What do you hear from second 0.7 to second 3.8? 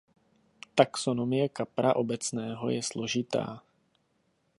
Taxonomie kapra obecného je složitá.